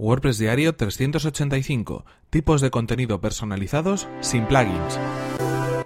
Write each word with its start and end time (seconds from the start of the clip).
WordPress 0.00 0.38
Diario 0.38 0.74
385. 0.74 2.06
Tipos 2.30 2.62
de 2.62 2.70
contenido 2.70 3.20
personalizados 3.20 4.08
sin 4.20 4.46
plugins. 4.46 4.98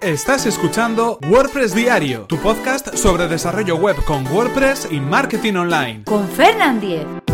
Estás 0.01 0.45
escuchando 0.45 1.19
WordPress 1.29 1.75
Diario, 1.75 2.21
tu 2.21 2.37
podcast 2.37 2.95
sobre 2.95 3.27
desarrollo 3.27 3.75
web 3.75 3.97
con 4.05 4.25
WordPress 4.27 4.87
y 4.89 4.99
marketing 4.99 5.55
online. 5.55 6.03
Con 6.05 6.27
Fernand 6.29 6.79
Diez. 6.79 7.24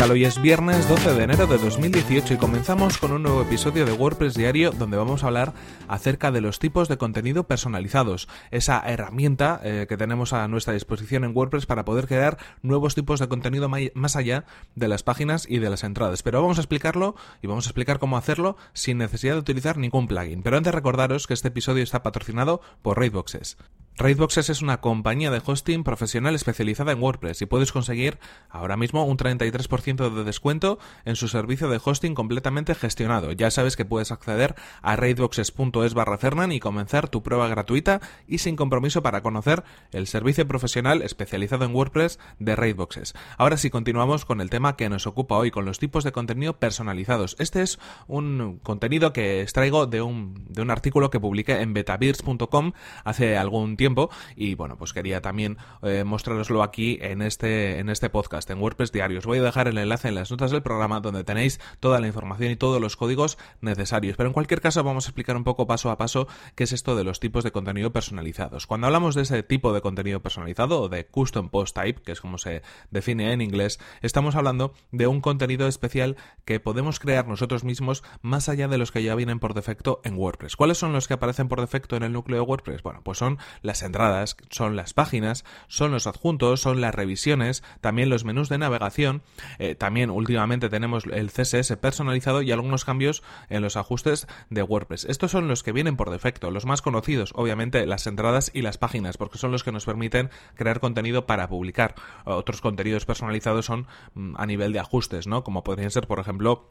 Hoy 0.00 0.24
es 0.24 0.40
viernes 0.40 0.88
12 0.88 1.14
de 1.14 1.24
enero 1.24 1.46
de 1.46 1.58
2018 1.58 2.34
y 2.34 2.36
comenzamos 2.38 2.96
con 2.96 3.12
un 3.12 3.22
nuevo 3.24 3.42
episodio 3.42 3.84
de 3.84 3.92
WordPress 3.92 4.34
Diario 4.34 4.70
donde 4.70 4.96
vamos 4.96 5.22
a 5.22 5.26
hablar 5.26 5.52
acerca 5.86 6.32
de 6.32 6.40
los 6.40 6.58
tipos 6.58 6.88
de 6.88 6.96
contenido 6.96 7.46
personalizados, 7.46 8.26
esa 8.50 8.80
herramienta 8.88 9.60
eh, 9.62 9.84
que 9.86 9.98
tenemos 9.98 10.32
a 10.32 10.48
nuestra 10.48 10.72
disposición 10.72 11.24
en 11.24 11.36
WordPress 11.36 11.66
para 11.66 11.84
poder 11.84 12.06
crear 12.06 12.38
nuevos 12.62 12.94
tipos 12.94 13.20
de 13.20 13.28
contenido 13.28 13.68
más 13.68 14.16
allá 14.16 14.46
de 14.74 14.88
las 14.88 15.02
páginas 15.02 15.46
y 15.46 15.58
de 15.58 15.68
las 15.68 15.84
entradas. 15.84 16.22
Pero 16.22 16.40
vamos 16.40 16.56
a 16.56 16.62
explicarlo 16.62 17.14
y 17.42 17.46
vamos 17.46 17.66
a 17.66 17.70
explicar 17.70 17.98
cómo 17.98 18.16
hacerlo 18.16 18.56
sin 18.72 18.96
necesidad 18.96 19.34
de 19.34 19.40
utilizar 19.40 19.76
ningún 19.76 20.08
plugin. 20.08 20.42
Pero 20.42 20.56
antes 20.56 20.74
recordaros 20.74 21.26
que 21.26 21.34
este 21.34 21.48
episodio 21.48 21.82
está 21.82 22.02
patrocinado 22.02 22.62
por 22.80 22.98
Raidboxes. 22.98 23.58
Raidboxes 23.98 24.48
es 24.48 24.62
una 24.62 24.80
compañía 24.80 25.32
de 25.32 25.42
hosting 25.44 25.82
profesional 25.82 26.36
especializada 26.36 26.92
en 26.92 27.02
WordPress 27.02 27.42
y 27.42 27.46
puedes 27.46 27.72
conseguir 27.72 28.20
ahora 28.48 28.76
mismo 28.76 29.04
un 29.04 29.16
33% 29.16 30.14
de 30.14 30.22
descuento 30.22 30.78
en 31.04 31.16
su 31.16 31.26
servicio 31.26 31.68
de 31.68 31.80
hosting 31.84 32.14
completamente 32.14 32.76
gestionado. 32.76 33.32
Ya 33.32 33.50
sabes 33.50 33.76
que 33.76 33.84
puedes 33.84 34.12
acceder 34.12 34.54
a 34.82 34.94
raidboxes.es 34.94 35.94
barra 35.94 36.16
Fernan 36.16 36.52
y 36.52 36.60
comenzar 36.60 37.08
tu 37.08 37.24
prueba 37.24 37.48
gratuita 37.48 38.00
y 38.28 38.38
sin 38.38 38.54
compromiso 38.54 39.02
para 39.02 39.20
conocer 39.20 39.64
el 39.90 40.06
servicio 40.06 40.46
profesional 40.46 41.02
especializado 41.02 41.64
en 41.64 41.74
WordPress 41.74 42.20
de 42.38 42.54
Raidboxes. 42.54 43.14
Ahora 43.36 43.56
sí 43.56 43.68
continuamos 43.68 44.24
con 44.24 44.40
el 44.40 44.48
tema 44.48 44.76
que 44.76 44.88
nos 44.88 45.08
ocupa 45.08 45.36
hoy, 45.36 45.50
con 45.50 45.64
los 45.64 45.80
tipos 45.80 46.04
de 46.04 46.12
contenido 46.12 46.60
personalizados. 46.60 47.34
Este 47.40 47.62
es 47.62 47.80
un 48.06 48.60
contenido 48.62 49.12
que 49.12 49.42
extraigo 49.42 49.86
de 49.86 50.02
un, 50.02 50.46
de 50.48 50.62
un 50.62 50.70
artículo 50.70 51.10
que 51.10 51.18
publiqué 51.18 51.62
en 51.62 51.74
betabeers.com 51.74 52.74
hace 53.02 53.36
algún 53.36 53.76
tiempo 53.76 53.87
y 54.36 54.54
bueno, 54.54 54.76
pues 54.76 54.92
quería 54.92 55.20
también 55.20 55.56
eh, 55.82 56.04
mostraroslo 56.04 56.62
aquí 56.62 56.98
en 57.00 57.22
este, 57.22 57.78
en 57.78 57.88
este 57.88 58.10
podcast, 58.10 58.50
en 58.50 58.60
WordPress 58.60 58.92
Diario. 58.92 59.18
Os 59.18 59.26
voy 59.26 59.38
a 59.38 59.42
dejar 59.42 59.68
el 59.68 59.78
enlace 59.78 60.08
en 60.08 60.14
las 60.14 60.30
notas 60.30 60.50
del 60.50 60.62
programa 60.62 61.00
donde 61.00 61.24
tenéis 61.24 61.60
toda 61.80 62.00
la 62.00 62.06
información 62.06 62.50
y 62.50 62.56
todos 62.56 62.80
los 62.80 62.96
códigos 62.96 63.38
necesarios. 63.60 64.16
Pero 64.16 64.28
en 64.28 64.32
cualquier 64.32 64.60
caso 64.60 64.82
vamos 64.84 65.06
a 65.06 65.08
explicar 65.08 65.36
un 65.36 65.44
poco 65.44 65.66
paso 65.66 65.90
a 65.90 65.96
paso 65.96 66.28
qué 66.54 66.64
es 66.64 66.72
esto 66.72 66.96
de 66.96 67.04
los 67.04 67.20
tipos 67.20 67.44
de 67.44 67.52
contenido 67.52 67.92
personalizados. 67.92 68.66
Cuando 68.66 68.86
hablamos 68.86 69.14
de 69.14 69.22
ese 69.22 69.42
tipo 69.42 69.72
de 69.72 69.80
contenido 69.80 70.20
personalizado 70.20 70.82
o 70.82 70.88
de 70.88 71.06
custom 71.06 71.48
post 71.48 71.74
type, 71.74 72.02
que 72.02 72.12
es 72.12 72.20
como 72.20 72.38
se 72.38 72.62
define 72.90 73.32
en 73.32 73.40
inglés, 73.40 73.80
estamos 74.02 74.36
hablando 74.36 74.74
de 74.92 75.06
un 75.06 75.20
contenido 75.20 75.66
especial 75.66 76.16
que 76.44 76.60
podemos 76.60 77.00
crear 77.00 77.26
nosotros 77.26 77.64
mismos 77.64 78.02
más 78.22 78.48
allá 78.48 78.68
de 78.68 78.78
los 78.78 78.92
que 78.92 79.02
ya 79.02 79.14
vienen 79.14 79.40
por 79.40 79.54
defecto 79.54 80.00
en 80.04 80.16
WordPress. 80.16 80.56
¿Cuáles 80.56 80.78
son 80.78 80.92
los 80.92 81.08
que 81.08 81.14
aparecen 81.14 81.48
por 81.48 81.60
defecto 81.60 81.96
en 81.96 82.02
el 82.02 82.12
núcleo 82.12 82.40
de 82.40 82.46
WordPress? 82.46 82.82
Bueno, 82.82 83.00
pues 83.02 83.18
son 83.18 83.38
las 83.62 83.77
entradas, 83.82 84.36
son 84.50 84.76
las 84.76 84.94
páginas, 84.94 85.44
son 85.68 85.92
los 85.92 86.06
adjuntos, 86.06 86.60
son 86.60 86.80
las 86.80 86.94
revisiones, 86.94 87.62
también 87.80 88.10
los 88.10 88.24
menús 88.24 88.48
de 88.48 88.58
navegación, 88.58 89.22
eh, 89.58 89.74
también 89.74 90.10
últimamente 90.10 90.68
tenemos 90.68 91.04
el 91.06 91.30
CSS 91.30 91.76
personalizado 91.76 92.42
y 92.42 92.52
algunos 92.52 92.84
cambios 92.84 93.22
en 93.48 93.62
los 93.62 93.76
ajustes 93.76 94.26
de 94.50 94.62
WordPress. 94.62 95.04
Estos 95.04 95.30
son 95.30 95.48
los 95.48 95.62
que 95.62 95.72
vienen 95.72 95.96
por 95.96 96.10
defecto, 96.10 96.50
los 96.50 96.66
más 96.66 96.82
conocidos, 96.82 97.32
obviamente 97.34 97.86
las 97.86 98.06
entradas 98.06 98.50
y 98.54 98.62
las 98.62 98.78
páginas, 98.78 99.16
porque 99.16 99.38
son 99.38 99.52
los 99.52 99.64
que 99.64 99.72
nos 99.72 99.84
permiten 99.84 100.30
crear 100.54 100.80
contenido 100.80 101.26
para 101.26 101.48
publicar. 101.48 101.94
Otros 102.24 102.60
contenidos 102.60 103.06
personalizados 103.06 103.66
son 103.66 103.86
mm, 104.14 104.34
a 104.36 104.46
nivel 104.46 104.72
de 104.72 104.80
ajustes, 104.80 105.26
¿no? 105.26 105.44
Como 105.44 105.64
podrían 105.64 105.90
ser, 105.90 106.06
por 106.06 106.20
ejemplo, 106.20 106.70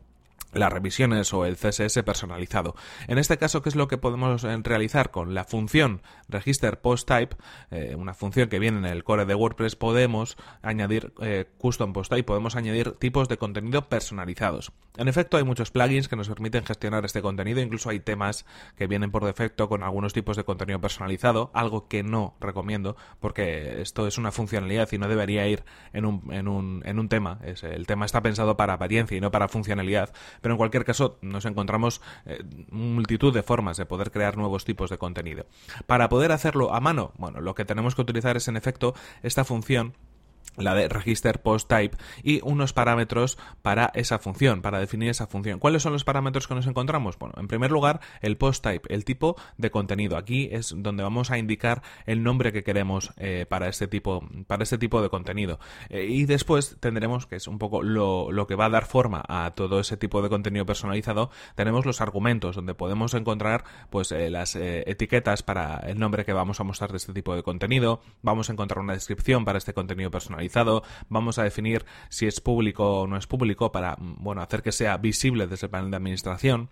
las 0.54 0.72
revisiones 0.72 1.34
o 1.34 1.46
el 1.46 1.56
CSS 1.56 2.04
personalizado. 2.04 2.76
En 3.08 3.18
este 3.18 3.38
caso, 3.38 3.62
¿qué 3.62 3.70
es 3.70 3.76
lo 3.76 3.88
que 3.88 3.98
podemos 3.98 4.44
eh, 4.44 4.58
realizar 4.64 5.12
con 5.12 5.34
la 5.34 5.44
función 5.44 6.02
register 6.28 6.80
post 6.80 7.08
type? 7.08 7.36
Eh, 7.72 7.96
una 7.98 8.14
función 8.14 8.50
que 8.50 8.60
viene 8.60 8.80
en 8.80 8.86
el 8.86 9.04
core 9.04 9.26
de 9.26 9.36
WordPress, 9.36 9.76
podemos 9.76 10.38
añadir 10.62 11.14
eh, 11.22 11.46
custom 11.58 11.94
post 11.94 12.12
type, 12.12 12.24
podemos 12.24 12.56
añadir 12.56 12.94
tipos 12.94 13.28
de 13.28 13.38
contenido 13.38 13.90
personalizados. 13.90 14.72
En 14.98 15.08
efecto, 15.08 15.38
hay 15.38 15.44
muchos 15.44 15.70
plugins 15.70 16.08
que 16.08 16.16
nos 16.16 16.28
permiten 16.28 16.66
gestionar 16.66 17.06
este 17.06 17.22
contenido, 17.22 17.62
incluso 17.62 17.90
hay 17.90 18.00
temas 18.00 18.46
que 18.76 18.88
vienen 18.88 19.12
por 19.12 19.26
defecto 19.26 19.70
con 19.70 19.84
algunos 19.84 20.14
tipos 20.14 20.38
de 20.38 20.44
contenido 20.44 20.82
personalizado, 20.82 21.52
algo 21.54 21.88
que 21.88 22.02
no 22.02 22.36
recomiendo 22.40 22.96
porque 23.20 23.82
esto 23.82 24.08
es 24.08 24.18
una 24.18 24.32
funcionalidad 24.32 24.90
y 24.92 24.98
no 24.98 25.08
debería 25.08 25.48
ir 25.48 25.64
en 25.94 26.06
un, 26.06 26.34
en 26.34 26.48
un, 26.48 26.82
en 26.86 27.00
un 27.00 27.10
tema. 27.10 27.40
El 27.44 27.86
tema 27.86 28.06
está 28.06 28.22
pensado 28.22 28.58
para 28.58 28.74
apariencia 28.74 29.18
y 29.18 29.22
no 29.22 29.32
para 29.32 29.48
funcionalidad 29.48 30.14
pero 30.42 30.54
en 30.54 30.58
cualquier 30.58 30.86
caso 30.86 31.18
nos 31.22 31.46
encontramos 31.46 32.02
eh, 32.26 32.44
multitud 32.72 33.34
de 33.34 33.44
formas 33.44 33.78
de 33.78 33.86
poder 33.86 34.12
crear 34.12 34.38
nuevos 34.38 34.66
tipos 34.66 34.90
de 34.90 34.98
contenido. 34.98 35.46
Para 35.86 36.10
poder 36.10 36.32
hacerlo 36.32 36.74
a 36.74 36.80
mano, 36.80 37.12
bueno, 37.18 37.42
lo 37.42 37.56
que 37.56 37.66
tenemos 37.66 37.96
que 37.96 38.02
utilizar 38.02 38.38
es 38.38 38.48
en 38.48 38.58
efecto 38.58 38.94
esta 39.24 39.44
función 39.44 39.94
la 40.58 40.74
de 40.74 40.90
register 40.90 41.42
post 41.42 41.70
type 41.70 41.98
y 42.24 42.42
unos 42.44 42.74
parámetros 42.74 43.38
para 43.62 43.92
esa 43.94 44.20
función, 44.20 44.62
para 44.62 44.80
definir 44.80 45.10
esa 45.10 45.28
función. 45.28 45.60
¿Cuáles 45.60 45.84
son 45.84 45.94
los 45.94 46.04
parámetros 46.04 46.48
que 46.48 46.56
nos 46.56 46.68
encontramos? 46.68 47.18
Bueno, 47.18 47.36
en 47.38 47.48
primer 47.48 47.72
lugar, 47.72 48.02
el 48.22 48.38
post 48.38 48.64
type, 48.64 48.94
el 48.94 49.06
tipo 49.06 49.36
de 49.58 49.72
contenido. 49.72 50.18
Aquí 50.18 50.50
es 50.52 50.74
donde 50.76 51.04
vamos 51.04 51.32
a 51.32 51.38
indicar 51.38 51.84
el 52.06 52.24
nombre 52.24 52.52
que 52.52 52.64
queremos 52.64 53.14
eh, 53.18 53.46
para 53.48 53.70
este 53.70 53.88
tipo, 53.88 54.28
para 54.48 54.64
este 54.64 54.78
tipo 54.78 55.02
de 55.02 55.10
contenido. 55.10 55.60
Eh, 55.90 56.06
y 56.06 56.26
después 56.26 56.78
tendremos, 56.80 57.28
que 57.28 57.36
es 57.36 57.48
un 57.48 57.60
poco 57.60 57.84
lo, 57.84 58.32
lo, 58.32 58.48
que 58.48 58.56
va 58.56 58.66
a 58.66 58.70
dar 58.70 58.86
forma 58.86 59.24
a 59.28 59.52
todo 59.56 59.80
ese 59.80 59.98
tipo 59.98 60.22
de 60.22 60.30
contenido 60.30 60.66
personalizado, 60.66 61.30
tenemos 61.56 61.86
los 61.86 62.02
argumentos, 62.02 62.56
donde 62.56 62.74
podemos 62.74 63.14
encontrar 63.14 63.64
pues 63.90 64.12
eh, 64.12 64.30
las 64.30 64.56
etiquetas 64.56 65.44
para 65.44 65.78
el 65.88 66.00
nombre 66.00 66.26
que 66.26 66.34
vamos 66.34 66.60
a 66.60 66.64
mostrar 66.64 66.92
de 66.92 66.98
este 66.98 67.14
tipo 67.14 67.36
de 67.36 67.44
contenido. 67.44 68.02
Vamos 68.22 68.50
a 68.50 68.54
encontrar 68.54 68.80
una 68.80 68.94
descripción 68.94 69.46
para 69.46 69.58
este 69.58 69.74
contenido 69.74 70.10
personalizado 70.10 70.37
vamos 71.10 71.40
a 71.40 71.44
definir 71.44 71.86
si 72.10 72.28
es 72.28 72.40
público 72.42 73.02
o 73.02 73.08
no 73.08 73.18
es 73.18 73.28
público 73.28 73.72
para, 73.72 73.98
bueno, 74.00 74.42
hacer 74.42 74.62
que 74.62 74.72
sea 74.72 74.98
visible 74.98 75.48
desde 75.48 75.68
el 75.68 75.72
panel 75.72 75.92
de 75.92 75.98
administración. 75.98 76.70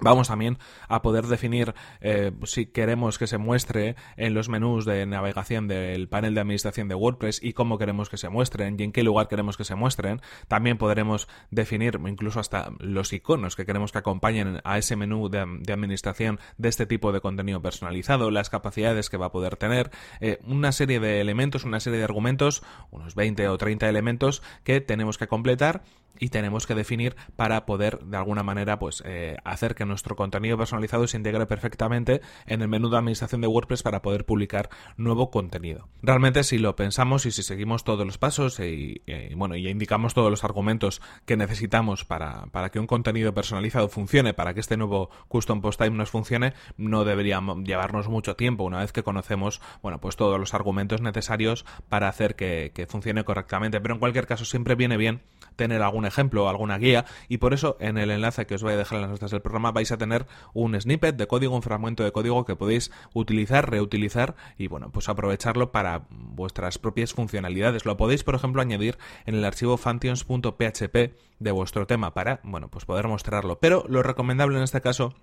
Vamos 0.00 0.28
también 0.28 0.58
a 0.88 1.02
poder 1.02 1.26
definir 1.26 1.74
eh, 2.00 2.32
si 2.44 2.66
queremos 2.66 3.16
que 3.16 3.28
se 3.28 3.38
muestre 3.38 3.94
en 4.16 4.34
los 4.34 4.48
menús 4.48 4.84
de 4.84 5.06
navegación 5.06 5.68
del 5.68 6.08
panel 6.08 6.34
de 6.34 6.40
administración 6.40 6.88
de 6.88 6.96
WordPress 6.96 7.40
y 7.42 7.52
cómo 7.52 7.78
queremos 7.78 8.08
que 8.08 8.16
se 8.16 8.28
muestren 8.28 8.76
y 8.78 8.82
en 8.82 8.92
qué 8.92 9.04
lugar 9.04 9.28
queremos 9.28 9.56
que 9.56 9.64
se 9.64 9.76
muestren. 9.76 10.20
También 10.48 10.78
podremos 10.78 11.28
definir 11.50 12.00
incluso 12.06 12.40
hasta 12.40 12.72
los 12.80 13.12
iconos 13.12 13.54
que 13.54 13.66
queremos 13.66 13.92
que 13.92 13.98
acompañen 13.98 14.60
a 14.64 14.78
ese 14.78 14.96
menú 14.96 15.28
de, 15.28 15.38
administración 15.72 16.40
de 16.58 16.68
este 16.70 16.86
tipo 16.86 17.12
de 17.12 17.20
contenido 17.20 17.62
personalizado, 17.62 18.32
las 18.32 18.50
capacidades 18.50 19.10
que 19.10 19.16
va 19.16 19.26
a 19.26 19.32
poder 19.32 19.56
tener, 19.56 19.90
eh, 20.20 20.40
una 20.44 20.72
serie 20.72 20.98
de 20.98 21.20
elementos, 21.20 21.64
una 21.64 21.78
serie 21.78 21.98
de 21.98 22.04
argumentos, 22.04 22.62
unos 22.90 23.14
20 23.14 23.48
o 23.48 23.58
30 23.58 23.88
elementos 23.88 24.42
que 24.64 24.80
tenemos 24.80 25.18
que 25.18 25.28
completar 25.28 25.82
y 26.18 26.28
tenemos 26.28 26.66
que 26.66 26.74
definir 26.74 27.16
para 27.36 27.66
poder 27.66 27.98
de 28.00 28.16
alguna 28.16 28.42
manera 28.42 28.78
pues 28.78 29.02
eh, 29.04 29.36
hacer 29.44 29.74
que 29.74 29.83
nuestro 29.84 30.16
contenido 30.16 30.56
personalizado 30.56 31.06
se 31.06 31.16
integre 31.16 31.46
perfectamente 31.46 32.20
en 32.46 32.62
el 32.62 32.68
menú 32.68 32.88
de 32.88 32.98
administración 32.98 33.40
de 33.40 33.46
WordPress 33.46 33.82
para 33.82 34.02
poder 34.02 34.24
publicar 34.24 34.70
nuevo 34.96 35.30
contenido. 35.30 35.88
Realmente 36.02 36.44
si 36.44 36.58
lo 36.58 36.76
pensamos 36.76 37.26
y 37.26 37.30
si 37.30 37.42
seguimos 37.42 37.84
todos 37.84 38.06
los 38.06 38.18
pasos 38.18 38.60
y, 38.60 39.02
bueno 39.36 39.56
y 39.56 39.68
indicamos 39.68 40.14
todos 40.14 40.30
los 40.30 40.44
argumentos 40.44 41.00
que 41.24 41.36
necesitamos 41.36 42.04
para, 42.04 42.46
para, 42.46 42.70
que 42.70 42.78
un 42.78 42.86
contenido 42.86 43.34
personalizado 43.34 43.88
funcione, 43.88 44.34
para 44.34 44.54
que 44.54 44.60
este 44.60 44.76
nuevo 44.76 45.10
custom 45.28 45.60
post 45.60 45.80
type 45.80 45.94
nos 45.94 46.10
funcione, 46.10 46.54
no 46.76 47.04
debería 47.04 47.40
llevarnos 47.64 48.08
mucho 48.08 48.36
tiempo 48.36 48.64
una 48.64 48.80
vez 48.80 48.92
que 48.92 49.02
conocemos 49.02 49.60
bueno 49.82 50.00
pues 50.00 50.16
todos 50.16 50.38
los 50.38 50.54
argumentos 50.54 51.00
necesarios 51.00 51.64
para 51.88 52.08
hacer 52.08 52.36
que, 52.36 52.72
que 52.74 52.86
funcione 52.86 53.24
correctamente. 53.24 53.80
Pero 53.80 53.94
en 53.94 54.00
cualquier 54.00 54.26
caso 54.26 54.44
siempre 54.44 54.74
viene 54.74 54.96
bien 54.96 55.22
tener 55.56 55.82
algún 55.82 56.04
ejemplo, 56.06 56.48
alguna 56.48 56.78
guía, 56.78 57.04
y 57.28 57.38
por 57.38 57.54
eso 57.54 57.76
en 57.80 57.98
el 57.98 58.10
enlace 58.10 58.46
que 58.46 58.56
os 58.56 58.62
voy 58.62 58.72
a 58.72 58.76
dejar 58.76 58.96
en 58.96 59.02
las 59.02 59.10
notas 59.10 59.30
del 59.30 59.40
programa 59.40 59.72
vais 59.74 59.92
a 59.92 59.98
tener 59.98 60.26
un 60.54 60.80
snippet 60.80 61.16
de 61.16 61.26
código, 61.26 61.54
un 61.54 61.62
fragmento 61.62 62.02
de 62.04 62.12
código 62.12 62.44
que 62.46 62.56
podéis 62.56 62.90
utilizar, 63.12 63.70
reutilizar 63.70 64.34
y 64.56 64.68
bueno, 64.68 64.90
pues 64.90 65.08
aprovecharlo 65.10 65.72
para 65.72 66.06
vuestras 66.08 66.78
propias 66.78 67.12
funcionalidades. 67.12 67.84
Lo 67.84 67.98
podéis, 67.98 68.24
por 68.24 68.34
ejemplo, 68.34 68.62
añadir 68.62 68.96
en 69.26 69.34
el 69.34 69.44
archivo 69.44 69.76
functions.php 69.76 70.96
de 71.38 71.50
vuestro 71.52 71.86
tema 71.86 72.14
para, 72.14 72.40
bueno, 72.44 72.68
pues 72.68 72.86
poder 72.86 73.08
mostrarlo. 73.08 73.58
Pero 73.58 73.84
lo 73.88 74.02
recomendable 74.02 74.56
en 74.56 74.64
este 74.64 74.80
caso 74.80 75.14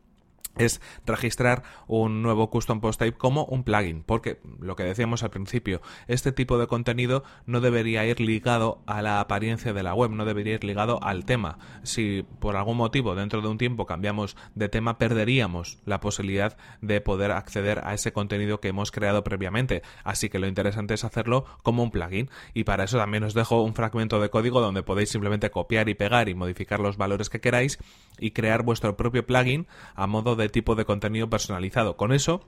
es 0.57 0.81
registrar 1.06 1.63
un 1.88 2.21
nuevo 2.21 2.50
custom 2.50 2.81
post 2.81 3.00
type 3.00 3.18
como 3.18 3.45
un 3.45 3.63
plugin, 3.63 4.03
porque 4.03 4.39
lo 4.59 4.75
que 4.75 4.83
decíamos 4.83 5.24
al 5.24 5.30
principio, 5.30 5.81
este 6.07 6.31
tipo 6.31 6.57
de 6.57 6.68
contenido 6.68 7.24
no 7.45 7.62
debería 7.62 8.06
ir 8.06 8.19
ligado 8.19 8.81
a 8.86 9.01
la 9.01 9.19
apariencia 9.19 9.74
de 9.74 9.83
la 9.83 9.94
web, 9.94 10.12
no 10.12 10.25
debería 10.25 10.56
ir 10.56 10.63
ligado 10.63 11.01
al 11.03 11.25
tema. 11.25 11.57
Si 11.83 12.25
por 12.39 12.56
algún 12.56 12.77
motivo 12.77 13.15
dentro 13.15 13.42
de 13.42 13.48
un 13.48 13.57
tiempo 13.57 13.86
cambiamos 13.86 14.36
de 14.56 14.69
tema, 14.69 14.98
perderíamos 14.98 15.80
la 15.86 16.00
posibilidad 16.00 16.57
de 16.81 17.01
poder 17.01 17.31
acceder 17.31 17.81
a 17.83 17.94
ese 17.94 18.12
contenido 18.12 18.59
que 18.59 18.69
hemos 18.69 18.92
creado 18.92 19.24
previamente. 19.24 19.81
Así 20.04 20.30
que 20.30 20.39
lo 20.39 20.47
interesante 20.47 20.94
es 20.94 21.04
hacerlo 21.04 21.45
como 21.63 21.83
un 21.83 21.92
plugin 21.92 22.30
y 22.54 22.63
para 22.63 22.83
eso 22.83 22.97
también 22.97 23.24
os 23.24 23.33
dejo 23.33 23.62
un 23.62 23.74
fragmento 23.74 24.19
de 24.19 24.30
código 24.30 24.62
donde 24.62 24.83
podéis 24.83 25.09
simplemente 25.09 25.51
copiar 25.51 25.89
y 25.89 25.95
pegar 25.95 26.30
y 26.30 26.36
modificar 26.36 26.80
los 26.80 26.97
valores 26.97 27.30
que 27.30 27.42
queráis 27.42 27.80
y 28.19 28.31
crear 28.31 28.63
vuestro 28.63 28.97
propio 28.97 29.25
plugin 29.25 29.68
a 29.95 30.07
modo 30.07 30.36
de 30.36 30.40
tipo 30.49 30.75
de 30.75 30.85
contenido 30.85 31.29
personalizado. 31.29 31.97
Con 31.97 32.13
eso 32.13 32.45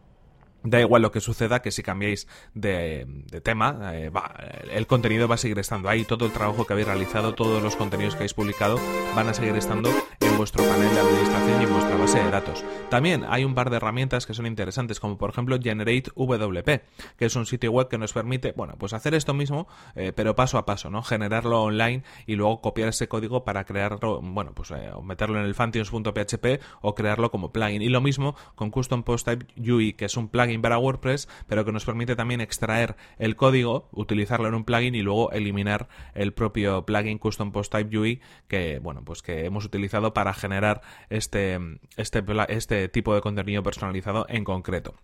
Da 0.64 0.80
igual 0.80 1.02
lo 1.02 1.12
que 1.12 1.20
suceda, 1.20 1.62
que 1.62 1.72
si 1.72 1.84
cambiáis 1.84 2.28
de, 2.54 3.06
tema, 3.44 3.92
eh, 3.94 4.10
el 4.72 4.88
contenido 4.88 5.28
va 5.28 5.36
a 5.36 5.38
seguir 5.38 5.60
estando 5.60 5.90
ahí. 5.90 6.06
Todo 6.06 6.26
el 6.26 6.32
trabajo 6.32 6.66
que 6.66 6.72
habéis 6.72 6.88
realizado, 6.88 7.36
todos 7.36 7.62
los 7.62 7.76
contenidos 7.76 8.14
que 8.14 8.20
habéis 8.20 8.34
publicado 8.34 8.80
van 9.14 9.28
a 9.28 9.34
seguir 9.34 9.56
estando 9.56 9.90
vuestro 10.38 10.64
panel 10.64 10.94
de 10.94 11.00
administración 11.00 11.62
y 11.62 11.66
en 11.66 11.74
vuestra 11.74 11.96
base 11.96 12.24
de 12.24 12.32
datos. 12.32 12.64
También 12.90 13.26
hay 13.28 13.44
un 13.44 13.56
par 13.56 13.70
de 13.70 13.78
herramientas 13.78 14.26
que 14.26 14.34
son 14.34 14.46
interesantes, 14.46 15.00
como 15.00 15.18
por 15.18 15.30
ejemplo 15.30 15.58
Generate 15.62 16.12
WP, 16.16 16.82
que 17.18 17.26
es 17.26 17.36
un 17.36 17.46
sitio 17.46 17.72
web 17.72 17.88
que 17.88 17.98
nos 17.98 18.14
permite, 18.14 18.54
bueno, 18.56 18.76
pues 18.78 18.94
hacer 18.94 19.14
esto 19.14 19.34
mismo, 19.34 19.68
eh, 19.96 20.14
pero 20.16 20.36
paso 20.36 20.58
a 20.58 20.66
paso, 20.66 20.90
¿no? 20.90 21.04
Generarlo 21.04 21.64
online 21.64 22.04
y 22.26 22.36
luego 22.36 22.62
copiar 22.62 22.90
ese 22.90 23.08
código 23.08 23.44
para 23.44 23.66
crearlo, 23.66 24.22
bueno, 24.22 24.54
pues 24.54 24.72
eh, 24.72 24.92
meterlo 25.04 25.40
en 25.40 25.46
el 25.46 25.56
Fantions.php 25.56 26.62
o 26.82 26.96
crearlo 26.96 27.32
como 27.32 27.52
plugin. 27.52 27.82
Y 27.82 27.90
lo 27.90 28.02
mismo 28.02 28.36
con 28.56 28.72
Custom 28.72 29.04
Post 29.04 29.28
Type 29.28 29.72
UI, 29.72 29.94
que 29.94 30.06
es 30.06 30.18
un 30.18 30.30
plugin 30.30 30.62
para 30.62 30.78
WordPress, 30.78 31.28
pero 31.48 31.66
que 31.66 31.72
nos 31.72 31.86
permite 31.86 32.16
también 32.16 32.42
extraer 32.42 32.96
el 33.18 33.36
código, 33.36 33.90
utilizarlo 33.92 34.48
en 34.48 34.56
un 34.56 34.64
plugin 34.64 34.96
y 34.96 35.02
luego 35.02 35.32
eliminar 35.32 35.88
el 36.14 36.34
propio 36.34 36.86
plugin 36.86 37.18
Custom 37.18 37.52
Post 37.52 37.72
Type 37.72 37.98
UI 37.98 38.22
que, 38.48 38.80
bueno, 38.80 39.04
pues 39.04 39.22
que 39.22 39.46
hemos 39.46 39.66
utilizado 39.66 40.14
para 40.14 40.23
generar 40.32 40.82
este, 41.10 41.60
este, 41.98 42.24
este 42.48 42.88
tipo 42.88 43.14
de 43.14 43.22
contenido 43.22 43.64
personalizado 43.64 44.26
en 44.30 44.46
concreto. 44.46 44.96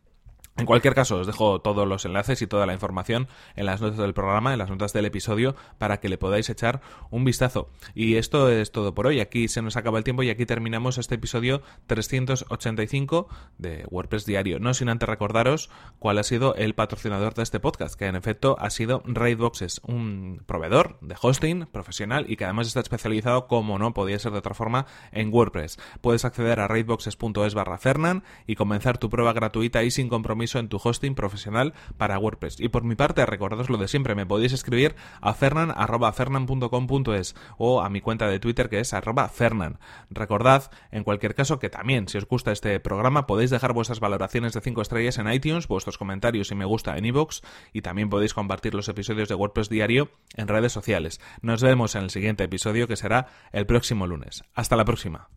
En 0.60 0.66
cualquier 0.66 0.94
caso, 0.94 1.18
os 1.18 1.28
dejo 1.28 1.62
todos 1.62 1.88
los 1.88 2.06
enlaces 2.06 2.42
y 2.42 2.48
toda 2.48 2.66
la 2.66 2.74
información 2.74 3.28
en 3.56 3.66
las 3.66 3.82
notas 3.82 3.98
del 3.98 4.14
programa, 4.14 4.52
en 4.52 4.60
las 4.60 4.70
notas 4.70 4.92
del 4.92 5.06
episodio, 5.06 5.56
para 5.78 6.00
que 6.00 6.10
le 6.10 6.18
podáis 6.18 6.50
echar 6.50 6.82
un 7.10 7.24
vistazo. 7.24 7.70
Y 7.96 8.16
esto 8.16 8.50
es 8.50 8.72
todo 8.72 8.94
por 8.94 9.08
hoy. 9.08 9.22
Aquí 9.22 9.48
se 9.48 9.62
nos 9.62 9.78
acaba 9.78 9.98
el 9.98 10.04
tiempo 10.04 10.22
y 10.22 10.30
aquí 10.30 10.46
terminamos 10.46 10.98
este 10.98 11.16
episodio 11.16 11.62
385 11.88 13.28
de 13.58 13.86
WordPress 13.90 14.26
Diario. 14.26 14.60
No 14.60 14.74
sin 14.74 14.90
antes 14.90 15.08
recordaros 15.08 15.70
cuál 15.98 16.18
ha 16.18 16.24
sido 16.24 16.56
el 16.56 16.76
patrocinador 16.76 17.34
de 17.36 17.44
este 17.44 17.60
podcast, 17.60 17.98
que 17.98 18.08
en 18.08 18.16
efecto 18.16 18.58
ha 18.60 18.70
sido 18.70 19.02
Raidboxes, 19.06 19.80
un 19.86 20.44
proveedor 20.46 20.98
de 21.00 21.16
hosting 21.22 21.68
profesional 21.68 22.26
y 22.28 22.36
que 22.36 22.44
además 22.44 22.68
está 22.68 22.82
especializado, 22.82 23.48
como 23.48 23.80
no 23.80 23.94
podía 23.94 24.20
ser 24.20 24.34
de 24.34 24.40
otra 24.40 24.54
forma, 24.54 24.86
en 25.12 25.34
WordPress. 25.34 25.80
Puedes 26.02 26.26
acceder 26.26 26.60
a 26.60 26.68
raidboxes.es 26.68 27.54
barra 27.54 27.78
Fernan 27.78 28.24
y 28.46 28.56
comenzar 28.56 28.98
tu 28.98 29.10
prueba 29.10 29.32
gratuita 29.32 29.84
y 29.84 29.92
sin 29.92 30.10
compromiso 30.10 30.49
en 30.58 30.70
tu 30.70 30.80
hosting 30.84 31.14
profesional 31.14 31.76
para 31.98 32.18
WordPress. 32.18 32.60
Y 32.60 32.70
por 32.70 32.84
mi 32.84 32.96
parte, 32.96 33.24
recordaros 33.26 33.70
lo 33.70 33.78
de 33.78 33.88
siempre, 33.88 34.16
me 34.16 34.26
podéis 34.26 34.54
escribir 34.54 34.96
a 35.22 35.36
fernan.fernan.com.es 35.36 37.36
o 37.58 37.82
a 37.82 37.90
mi 37.90 38.02
cuenta 38.02 38.28
de 38.28 38.40
Twitter 38.40 38.70
que 38.70 38.80
es 38.80 38.94
arroba 38.94 39.30
fernan. 39.30 39.78
Recordad, 40.10 40.72
en 40.92 41.04
cualquier 41.04 41.36
caso, 41.36 41.60
que 41.60 41.70
también, 41.70 42.08
si 42.08 42.18
os 42.18 42.26
gusta 42.26 42.52
este 42.52 42.80
programa, 42.80 43.28
podéis 43.28 43.52
dejar 43.52 43.74
vuestras 43.74 44.00
valoraciones 44.00 44.54
de 44.54 44.62
5 44.62 44.82
estrellas 44.82 45.18
en 45.18 45.32
iTunes, 45.32 45.68
vuestros 45.68 45.98
comentarios 45.98 46.52
y 46.52 46.56
me 46.56 46.66
gusta 46.66 46.98
en 46.98 47.06
iVoox 47.06 47.42
y 47.74 47.82
también 47.82 48.10
podéis 48.10 48.34
compartir 48.34 48.74
los 48.74 48.88
episodios 48.88 49.30
de 49.30 49.36
WordPress 49.36 49.70
Diario 49.70 50.10
en 50.36 50.48
redes 50.48 50.72
sociales. 50.72 51.20
Nos 51.42 51.62
vemos 51.62 51.96
en 51.96 52.04
el 52.04 52.10
siguiente 52.10 52.46
episodio 52.46 52.88
que 52.88 52.96
será 52.96 53.28
el 53.52 53.66
próximo 53.66 54.08
lunes. 54.08 54.44
Hasta 54.56 54.76
la 54.76 54.86
próxima. 54.86 55.28